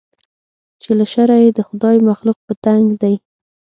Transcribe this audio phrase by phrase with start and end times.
[0.81, 3.15] چې له شره یې د خدای مخلوق په تنګ دی